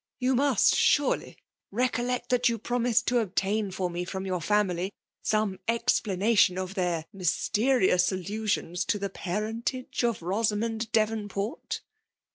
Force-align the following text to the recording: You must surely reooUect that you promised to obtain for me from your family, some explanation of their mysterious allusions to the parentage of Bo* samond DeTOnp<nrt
You 0.17 0.33
must 0.33 0.75
surely 0.75 1.37
reooUect 1.71 2.29
that 2.29 2.49
you 2.49 2.57
promised 2.57 3.05
to 3.05 3.19
obtain 3.19 3.69
for 3.69 3.87
me 3.87 4.03
from 4.03 4.25
your 4.25 4.41
family, 4.41 4.91
some 5.21 5.59
explanation 5.67 6.57
of 6.57 6.73
their 6.73 7.05
mysterious 7.13 8.11
allusions 8.11 8.83
to 8.85 8.97
the 8.97 9.11
parentage 9.11 10.03
of 10.03 10.21
Bo* 10.21 10.41
samond 10.41 10.89
DeTOnp<nrt 10.89 11.81